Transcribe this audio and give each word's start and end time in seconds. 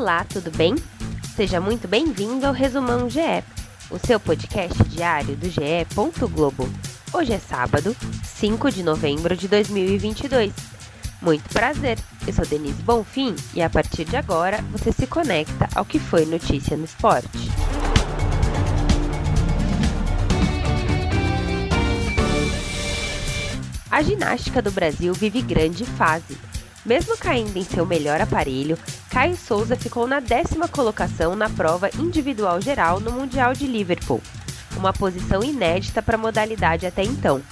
Olá, 0.00 0.24
tudo 0.24 0.50
bem? 0.56 0.74
Seja 1.36 1.60
muito 1.60 1.86
bem-vindo 1.86 2.46
ao 2.46 2.54
Resumão 2.54 3.10
GE, 3.10 3.44
o 3.90 3.98
seu 3.98 4.18
podcast 4.18 4.82
diário 4.84 5.36
do 5.36 5.50
GE. 5.50 5.60
Globo. 6.34 6.66
Hoje 7.12 7.34
é 7.34 7.38
sábado, 7.38 7.94
5 8.24 8.70
de 8.70 8.82
novembro 8.82 9.36
de 9.36 9.46
2022. 9.46 10.54
Muito 11.20 11.46
prazer, 11.50 11.98
eu 12.26 12.32
sou 12.32 12.46
Denise 12.46 12.82
Bonfim 12.82 13.36
e 13.52 13.60
a 13.60 13.68
partir 13.68 14.06
de 14.06 14.16
agora 14.16 14.62
você 14.72 14.90
se 14.90 15.06
conecta 15.06 15.68
ao 15.74 15.84
que 15.84 15.98
foi 15.98 16.24
notícia 16.24 16.78
no 16.78 16.86
esporte. 16.86 17.28
A 23.90 24.00
ginástica 24.00 24.62
do 24.62 24.70
Brasil 24.70 25.12
vive 25.12 25.42
grande 25.42 25.84
fase. 25.84 26.38
Mesmo 26.84 27.16
caindo 27.16 27.56
em 27.56 27.64
seu 27.64 27.84
melhor 27.84 28.20
aparelho, 28.20 28.78
Caio 29.10 29.36
Souza 29.36 29.76
ficou 29.76 30.06
na 30.06 30.18
décima 30.18 30.66
colocação 30.66 31.36
na 31.36 31.48
prova 31.50 31.90
individual 31.98 32.60
geral 32.60 33.00
no 33.00 33.12
Mundial 33.12 33.52
de 33.52 33.66
Liverpool, 33.66 34.22
uma 34.76 34.92
posição 34.92 35.42
inédita 35.42 36.00
para 36.00 36.16
a 36.16 36.18
modalidade 36.18 36.86
até 36.86 37.02
então. 37.02 37.42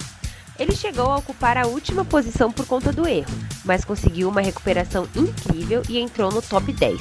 Ele 0.57 0.75
chegou 0.75 1.11
a 1.11 1.17
ocupar 1.17 1.57
a 1.57 1.67
última 1.67 2.03
posição 2.03 2.51
por 2.51 2.65
conta 2.65 2.91
do 2.91 3.07
erro, 3.07 3.33
mas 3.63 3.85
conseguiu 3.85 4.27
uma 4.27 4.41
recuperação 4.41 5.07
incrível 5.15 5.83
e 5.87 5.99
entrou 5.99 6.31
no 6.31 6.41
top 6.41 6.73
10. 6.73 6.99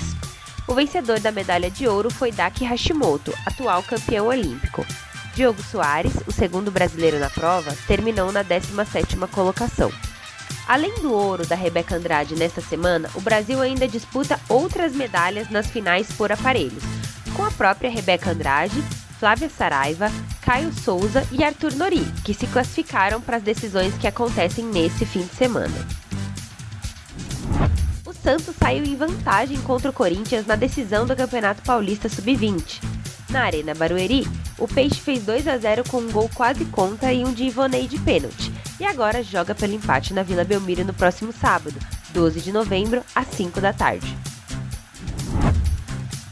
O 0.68 0.74
vencedor 0.74 1.18
da 1.18 1.32
medalha 1.32 1.70
de 1.70 1.88
ouro 1.88 2.10
foi 2.10 2.30
Daki 2.30 2.65
Hashimoto, 2.65 3.32
atual 3.46 3.82
campeão 3.82 4.26
olímpico. 4.26 4.87
Diogo 5.34 5.62
Soares, 5.62 6.12
o 6.26 6.32
segundo 6.32 6.70
brasileiro 6.70 7.18
na 7.18 7.30
prova, 7.30 7.74
terminou 7.87 8.30
na 8.30 8.45
17ª 8.45 9.26
colocação. 9.29 9.90
Além 10.68 10.92
do 10.96 11.10
ouro 11.10 11.46
da 11.46 11.56
Rebeca 11.56 11.96
Andrade 11.96 12.36
nesta 12.36 12.60
semana, 12.60 13.09
o 13.14 13.22
Brasil 13.22 13.59
ainda 13.62 13.88
disputa 13.88 14.38
outras 14.50 14.93
medalhas 14.93 15.48
nas 15.48 15.66
finais 15.66 16.12
por 16.12 16.30
aparelhos, 16.30 16.84
com 17.34 17.43
a 17.43 17.51
própria 17.51 17.88
Rebeca 17.88 18.32
Andrade, 18.32 18.84
Flávia 19.18 19.48
Saraiva, 19.48 20.12
Caio 20.43 20.70
Souza 20.70 21.26
e 21.32 21.43
Arthur 21.43 21.74
Nori, 21.74 22.04
que 22.23 22.34
se 22.34 22.46
classificaram 22.46 23.18
para 23.18 23.38
as 23.38 23.43
decisões 23.43 23.95
que 23.95 24.06
acontecem 24.06 24.62
nesse 24.62 25.06
fim 25.06 25.23
de 25.23 25.34
semana. 25.34 25.74
O 28.04 28.12
Santos 28.12 28.54
saiu 28.54 28.84
em 28.84 28.95
vantagem 28.95 29.59
contra 29.62 29.88
o 29.88 29.95
Corinthians 29.95 30.45
na 30.45 30.54
decisão 30.54 31.06
do 31.06 31.16
Campeonato 31.16 31.62
Paulista 31.62 32.10
Sub-20. 32.10 32.82
Na 33.30 33.45
Arena 33.45 33.74
Barueri, 33.74 34.26
o 34.59 34.68
Peixe 34.68 35.00
fez 35.00 35.23
2 35.24 35.48
a 35.48 35.56
0 35.56 35.84
com 35.88 35.98
um 35.98 36.12
gol 36.12 36.30
quase 36.34 36.66
contra 36.66 37.10
e 37.10 37.24
um 37.24 37.32
de 37.32 37.45
Ivonei 37.45 37.87
de 37.87 37.98
pênalti, 37.98 38.52
e 38.80 38.84
agora 38.84 39.23
joga 39.23 39.54
pelo 39.54 39.74
empate 39.74 40.15
na 40.15 40.23
Vila 40.23 40.45
Belmiro 40.45 40.84
no 40.84 40.95
próximo 40.95 41.32
sábado, 41.32 41.79
12 42.10 42.40
de 42.40 42.52
novembro, 42.52 43.02
às 43.15 43.29
5 43.29 43.60
da 43.60 43.73
tarde. 43.73 44.16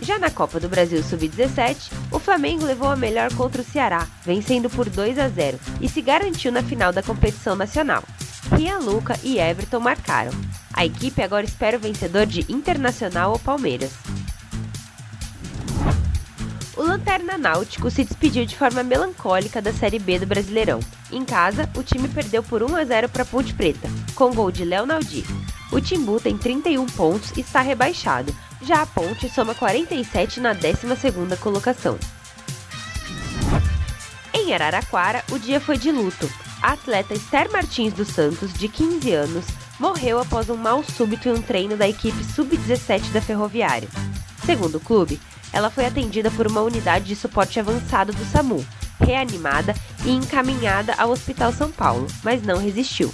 Já 0.01 0.19
na 0.19 0.31
Copa 0.31 0.61
do 0.61 0.69
Brasil 0.69 1.03
Sub-17, 1.03 1.91
o 2.13 2.21
Flamengo 2.21 2.65
levou 2.65 2.89
a 2.89 2.97
melhor 2.97 3.33
contra 3.35 3.61
o 3.61 3.65
Ceará, 3.65 4.07
vencendo 4.25 4.71
por 4.71 4.89
2 4.89 5.19
a 5.19 5.29
0 5.29 5.59
e 5.81 5.89
se 5.89 6.01
garantiu 6.01 6.53
na 6.53 6.63
final 6.63 6.93
da 6.93 7.03
competição 7.03 7.57
nacional. 7.57 8.05
Rian 8.53 8.79
Luca 8.79 9.19
e 9.25 9.39
Everton 9.39 9.81
marcaram. 9.81 10.31
A 10.73 10.87
equipe 10.87 11.23
agora 11.23 11.45
espera 11.45 11.77
o 11.77 11.81
vencedor 11.81 12.27
de 12.27 12.45
Internacional 12.53 13.33
ou 13.33 13.39
Palmeiras. 13.39 13.93
Lanterna 16.97 17.37
Náutico 17.37 17.91
se 17.91 18.05
despediu 18.05 18.47
de 18.47 18.57
forma 18.57 18.83
melancólica 18.83 19.61
da 19.61 19.71
Série 19.71 19.99
B 19.99 20.19
do 20.19 20.27
Brasileirão. 20.27 20.81
Em 21.13 21.27
casa, 21.27 21.69
o 21.77 21.83
time 21.83 22.09
perdeu 22.09 22.43
por 22.43 22.63
1 22.63 22.75
a 22.75 22.85
0 22.87 23.11
para 23.11 23.23
Ponte 23.23 23.53
Preta, 23.53 23.87
com 24.15 24.33
gol 24.33 24.51
de 24.51 24.65
Léo 24.65 24.87
Naldi. 24.87 25.23
O 25.71 25.79
Timbu 25.79 26.19
tem 26.19 26.39
31 26.39 26.87
pontos 26.87 27.33
e 27.37 27.41
está 27.41 27.61
rebaixado, 27.61 28.35
já 28.63 28.81
a 28.81 28.87
Ponte 28.87 29.29
soma 29.29 29.55
47 29.55 30.41
na 30.41 30.55
12ª 30.55 31.37
colocação. 31.37 31.99
Em 34.33 34.55
Araraquara, 34.55 35.23
o 35.31 35.39
dia 35.39 35.61
foi 35.61 35.77
de 35.77 35.93
luto. 35.93 36.27
A 36.63 36.73
atleta 36.73 37.13
Esther 37.13 37.53
Martins 37.53 37.93
dos 37.93 38.09
Santos, 38.09 38.55
de 38.55 38.69
15 38.69 39.13
anos, 39.13 39.45
morreu 39.79 40.19
após 40.19 40.49
um 40.49 40.57
mal 40.57 40.83
súbito 40.83 41.29
em 41.29 41.33
um 41.33 41.43
treino 41.43 41.77
da 41.77 41.87
equipe 41.87 42.25
sub-17 42.25 43.13
da 43.13 43.21
Ferroviária. 43.21 43.89
Segundo 44.47 44.77
o 44.77 44.81
clube, 44.81 45.21
ela 45.57 45.71
foi 45.71 45.87
atendida 45.87 46.31
por 46.31 46.47
uma 46.47 46.61
unidade 46.61 47.07
de 47.07 47.17
suporte 47.17 47.59
avançado 47.59 48.13
do 48.13 48.25
SAMU, 48.27 48.63
reanimada 49.01 49.75
e 50.05 50.11
encaminhada 50.11 50.93
ao 50.99 51.11
Hospital 51.11 51.51
São 51.51 51.73
Paulo, 51.73 52.07
mas 52.23 52.43
não 52.43 52.59
resistiu. 52.59 53.11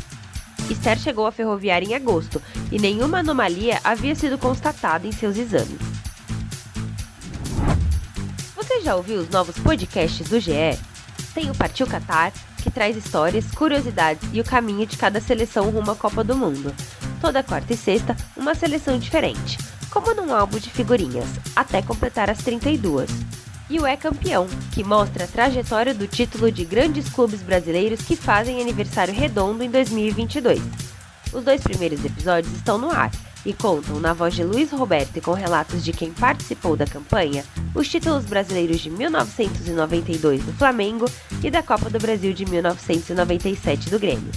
Esther 0.68 0.98
chegou 0.98 1.24
à 1.24 1.30
ferroviária 1.30 1.86
em 1.86 1.94
agosto 1.94 2.42
e 2.72 2.80
nenhuma 2.80 3.20
anomalia 3.20 3.78
havia 3.84 4.16
sido 4.16 4.36
constatada 4.38 5.06
em 5.06 5.12
seus 5.12 5.36
exames. 5.36 5.78
Você 8.56 8.80
já 8.80 8.96
ouviu 8.96 9.20
os 9.20 9.30
novos 9.30 9.56
podcasts 9.58 10.28
do 10.28 10.40
GE? 10.40 10.76
Tem 11.32 11.48
o 11.48 11.54
Partiu 11.54 11.86
Qatar, 11.86 12.32
que 12.60 12.72
traz 12.72 12.96
histórias, 12.96 13.52
curiosidades 13.52 14.28
e 14.32 14.40
o 14.40 14.44
caminho 14.44 14.84
de 14.84 14.96
cada 14.96 15.20
seleção 15.20 15.70
rumo 15.70 15.92
à 15.92 15.94
Copa 15.94 16.24
do 16.24 16.36
Mundo. 16.36 16.74
Toda 17.20 17.40
quarta 17.44 17.72
e 17.72 17.76
sexta, 17.76 18.16
uma 18.36 18.52
seleção 18.52 18.98
diferente 18.98 19.56
como 19.92 20.14
num 20.14 20.34
álbum 20.34 20.58
de 20.58 20.70
figurinhas, 20.70 21.28
até 21.54 21.82
completar 21.82 22.30
as 22.30 22.38
32. 22.38 23.10
E 23.68 23.78
o 23.78 23.86
É 23.86 23.96
Campeão, 23.96 24.46
que 24.72 24.82
mostra 24.82 25.24
a 25.24 25.28
trajetória 25.28 25.94
do 25.94 26.06
título 26.06 26.50
de 26.50 26.64
grandes 26.64 27.08
clubes 27.10 27.42
brasileiros 27.42 28.00
que 28.02 28.16
fazem 28.16 28.60
aniversário 28.60 29.14
redondo 29.14 29.62
em 29.62 29.70
2022. 29.70 30.60
Os 31.32 31.44
dois 31.44 31.62
primeiros 31.62 32.04
episódios 32.04 32.52
estão 32.54 32.78
no 32.78 32.90
ar 32.90 33.10
e 33.44 33.52
contam, 33.52 34.00
na 34.00 34.12
voz 34.12 34.34
de 34.34 34.44
Luiz 34.44 34.70
Roberto 34.70 35.16
e 35.16 35.20
com 35.20 35.32
relatos 35.32 35.84
de 35.84 35.92
quem 35.92 36.12
participou 36.12 36.76
da 36.76 36.86
campanha, 36.86 37.44
os 37.74 37.88
títulos 37.88 38.24
brasileiros 38.24 38.80
de 38.80 38.90
1992 38.90 40.44
do 40.44 40.52
Flamengo 40.54 41.06
e 41.42 41.50
da 41.50 41.62
Copa 41.62 41.90
do 41.90 41.98
Brasil 41.98 42.32
de 42.32 42.46
1997 42.46 43.90
do 43.90 43.98
Grêmio. 43.98 44.30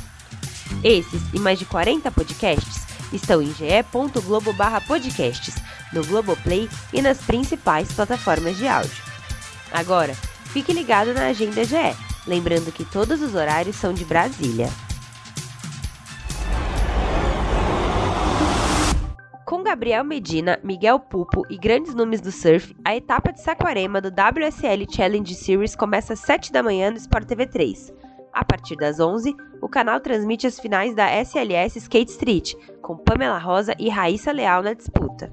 Esses 0.84 1.22
e 1.34 1.40
mais 1.40 1.60
de 1.60 1.66
40 1.66 2.12
podcasts 2.12 2.85
estão 3.16 3.42
em 3.42 3.52
ge.globo/podcasts, 3.54 5.56
no 5.92 6.06
Globoplay 6.06 6.70
e 6.94 7.02
nas 7.02 7.18
principais 7.20 7.92
plataformas 7.92 8.58
de 8.58 8.68
áudio. 8.68 9.04
Agora, 9.72 10.14
fique 10.46 10.72
ligado 10.72 11.14
na 11.14 11.28
agenda 11.28 11.64
GE, 11.64 11.96
lembrando 12.28 12.72
que 12.72 12.86
todos 12.86 13.22
os 13.22 13.36
horários 13.36 13.76
são 13.76 13.94
de 13.94 14.06
Brasília. 14.06 14.70
Com 19.46 19.62
Gabriel 19.62 20.04
Medina, 20.04 20.60
Miguel 20.64 21.00
Pupo 21.00 21.44
e 21.50 21.58
grandes 21.58 21.94
nomes 21.94 22.20
do 22.20 22.32
surf, 22.32 22.76
a 22.84 22.96
etapa 22.96 23.32
de 23.32 23.42
Saquarema 23.42 24.02
do 24.02 24.10
WSL 24.10 24.88
Challenge 24.90 25.36
Series 25.36 25.76
começa 25.76 26.14
às 26.14 26.20
7 26.20 26.52
da 26.52 26.64
manhã 26.64 26.90
no 26.90 26.98
Sport 26.98 27.28
TV 27.28 27.46
3. 27.46 27.94
A 28.36 28.44
partir 28.44 28.76
das 28.76 29.00
11, 29.00 29.34
o 29.62 29.70
canal 29.70 30.02
transmite 30.02 30.46
as 30.46 30.60
finais 30.60 30.94
da 30.94 31.10
SLS 31.10 31.78
Skate 31.78 32.12
Street, 32.12 32.54
com 32.82 32.98
Pamela 32.98 33.38
Rosa 33.38 33.74
e 33.80 33.88
Raíssa 33.88 34.34
Leal 34.34 34.62
na 34.62 34.74
disputa. 34.74 35.32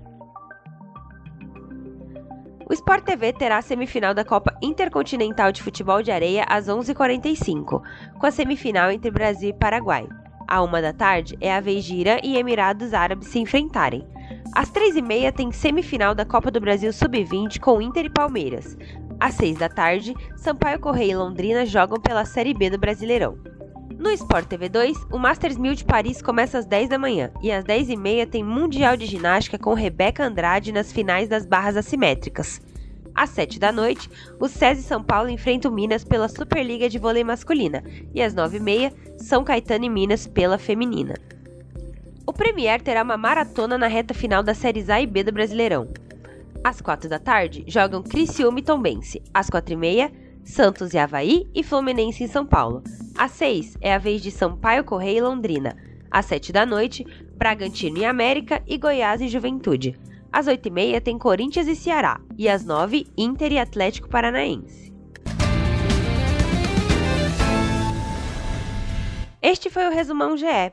O 2.70 2.72
Sport 2.72 3.02
TV 3.02 3.32
terá 3.32 3.58
a 3.58 3.62
semifinal 3.62 4.14
da 4.14 4.24
Copa 4.24 4.56
Intercontinental 4.62 5.50
de 5.50 5.60
Futebol 5.60 6.00
de 6.00 6.12
Areia 6.12 6.44
às 6.48 6.68
11h45, 6.68 7.82
com 8.20 8.26
a 8.26 8.30
semifinal 8.30 8.88
entre 8.92 9.10
Brasil 9.10 9.50
e 9.50 9.58
Paraguai. 9.58 10.08
À 10.46 10.62
uma 10.62 10.80
da 10.80 10.92
tarde 10.92 11.36
é 11.40 11.52
a 11.52 11.60
vez 11.60 11.84
de 11.84 11.96
Irã 11.96 12.18
e 12.22 12.36
Emirados 12.36 12.94
Árabes 12.94 13.28
se 13.28 13.40
enfrentarem. 13.40 14.06
Às 14.54 14.70
três 14.70 14.94
e 14.94 15.02
meia 15.02 15.32
tem 15.32 15.50
semifinal 15.50 16.14
da 16.14 16.24
Copa 16.24 16.50
do 16.50 16.60
Brasil 16.60 16.92
Sub-20 16.92 17.58
com 17.58 17.82
Inter 17.82 18.04
e 18.04 18.10
Palmeiras. 18.10 18.76
Às 19.22 19.36
6 19.36 19.56
da 19.56 19.68
tarde, 19.68 20.16
Sampaio 20.34 20.80
Correia 20.80 21.12
e 21.12 21.16
Londrina 21.16 21.64
jogam 21.64 22.00
pela 22.00 22.24
Série 22.24 22.52
B 22.52 22.68
do 22.68 22.76
Brasileirão. 22.76 23.38
No 23.96 24.10
Sport 24.10 24.46
TV 24.46 24.68
2, 24.68 25.06
o 25.12 25.16
Masters 25.16 25.56
1000 25.56 25.76
de 25.76 25.84
Paris 25.84 26.20
começa 26.20 26.58
às 26.58 26.66
10 26.66 26.88
da 26.88 26.98
manhã 26.98 27.30
e 27.40 27.52
às 27.52 27.62
10 27.62 27.90
e 27.90 27.96
meia 27.96 28.26
tem 28.26 28.42
Mundial 28.42 28.96
de 28.96 29.06
Ginástica 29.06 29.56
com 29.56 29.74
Rebeca 29.74 30.24
Andrade 30.24 30.72
nas 30.72 30.90
finais 30.90 31.28
das 31.28 31.46
barras 31.46 31.76
assimétricas. 31.76 32.60
Às 33.14 33.30
7 33.30 33.60
da 33.60 33.70
noite, 33.70 34.10
o 34.40 34.48
SESI 34.48 34.82
São 34.82 35.00
Paulo 35.00 35.30
enfrenta 35.30 35.68
o 35.68 35.72
Minas 35.72 36.02
pela 36.02 36.26
Superliga 36.26 36.88
de 36.88 36.98
Vôlei 36.98 37.22
Masculina 37.22 37.84
e 38.12 38.20
às 38.20 38.34
9 38.34 38.56
e 38.56 38.60
meia, 38.60 38.92
São 39.18 39.44
Caetano 39.44 39.84
e 39.84 39.88
Minas 39.88 40.26
pela 40.26 40.58
Feminina. 40.58 41.14
O 42.26 42.32
Premier 42.32 42.82
terá 42.82 43.04
uma 43.04 43.16
maratona 43.16 43.78
na 43.78 43.86
reta 43.86 44.14
final 44.14 44.42
das 44.42 44.58
séries 44.58 44.90
A 44.90 45.00
e 45.00 45.06
B 45.06 45.22
do 45.22 45.30
Brasileirão. 45.30 45.86
Às 46.64 46.80
quatro 46.80 47.08
da 47.08 47.18
tarde, 47.18 47.64
jogam 47.66 48.02
Criciúma 48.02 48.60
e 48.60 48.62
Tombense. 48.62 49.20
Às 49.34 49.50
quatro 49.50 49.74
e 49.74 49.76
meia, 49.76 50.12
Santos 50.44 50.94
e 50.94 50.98
Havaí 50.98 51.48
e 51.52 51.62
Fluminense 51.64 52.22
em 52.22 52.28
São 52.28 52.46
Paulo. 52.46 52.82
Às 53.18 53.32
seis 53.32 53.76
é 53.80 53.92
a 53.92 53.98
vez 53.98 54.22
de 54.22 54.30
Sampaio 54.30 54.84
Correia 54.84 55.18
e 55.18 55.20
Londrina. 55.20 55.76
Às 56.08 56.26
sete 56.26 56.52
da 56.52 56.64
noite, 56.64 57.04
Bragantino 57.36 57.98
e 57.98 58.04
América 58.04 58.62
e 58.64 58.78
Goiás 58.78 59.20
e 59.20 59.26
Juventude. 59.26 59.98
Às 60.32 60.46
oito 60.46 60.68
e 60.68 60.70
meia 60.70 61.00
tem 61.00 61.18
Corinthians 61.18 61.66
e 61.66 61.74
Ceará. 61.74 62.20
E 62.38 62.48
às 62.48 62.64
nove, 62.64 63.06
Inter 63.18 63.52
e 63.52 63.58
Atlético 63.58 64.08
Paranaense. 64.08 64.92
Este 69.42 69.68
foi 69.68 69.88
o 69.88 69.90
Resumão 69.90 70.36
GE. 70.36 70.72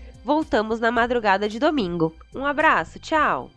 Voltamos 0.23 0.79
na 0.79 0.91
madrugada 0.91 1.49
de 1.49 1.59
domingo. 1.59 2.15
Um 2.33 2.45
abraço, 2.45 2.99
tchau! 2.99 3.49